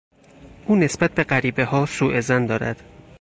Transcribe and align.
او 0.67 0.75
نسبت 0.75 1.11
به 1.11 1.23
غریبهها 1.23 1.85
سوظن 1.85 2.45
دارد. 2.45 2.83